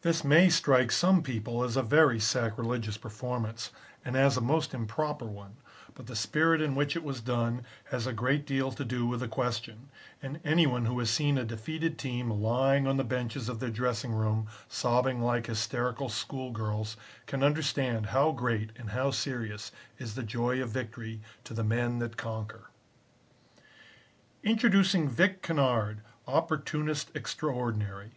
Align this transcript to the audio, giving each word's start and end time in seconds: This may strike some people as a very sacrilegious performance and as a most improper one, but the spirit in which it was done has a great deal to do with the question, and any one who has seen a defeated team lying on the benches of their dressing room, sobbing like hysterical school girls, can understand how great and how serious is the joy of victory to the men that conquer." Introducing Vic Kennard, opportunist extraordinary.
This 0.00 0.24
may 0.24 0.48
strike 0.48 0.90
some 0.90 1.22
people 1.22 1.62
as 1.62 1.76
a 1.76 1.82
very 1.82 2.18
sacrilegious 2.18 2.96
performance 2.96 3.70
and 4.02 4.16
as 4.16 4.34
a 4.34 4.40
most 4.40 4.72
improper 4.72 5.26
one, 5.26 5.56
but 5.94 6.06
the 6.06 6.16
spirit 6.16 6.62
in 6.62 6.74
which 6.74 6.96
it 6.96 7.04
was 7.04 7.20
done 7.20 7.66
has 7.90 8.06
a 8.06 8.14
great 8.14 8.46
deal 8.46 8.72
to 8.72 8.82
do 8.82 9.06
with 9.06 9.20
the 9.20 9.28
question, 9.28 9.90
and 10.22 10.40
any 10.42 10.66
one 10.66 10.86
who 10.86 10.98
has 11.00 11.10
seen 11.10 11.36
a 11.36 11.44
defeated 11.44 11.98
team 11.98 12.30
lying 12.30 12.86
on 12.86 12.96
the 12.96 13.04
benches 13.04 13.50
of 13.50 13.60
their 13.60 13.68
dressing 13.68 14.12
room, 14.12 14.46
sobbing 14.68 15.20
like 15.20 15.48
hysterical 15.48 16.08
school 16.08 16.50
girls, 16.50 16.96
can 17.26 17.42
understand 17.42 18.06
how 18.06 18.32
great 18.32 18.70
and 18.76 18.88
how 18.92 19.10
serious 19.10 19.70
is 19.98 20.14
the 20.14 20.22
joy 20.22 20.62
of 20.62 20.70
victory 20.70 21.20
to 21.44 21.52
the 21.52 21.62
men 21.62 21.98
that 21.98 22.16
conquer." 22.16 22.70
Introducing 24.42 25.10
Vic 25.10 25.42
Kennard, 25.42 26.00
opportunist 26.26 27.10
extraordinary. 27.14 28.12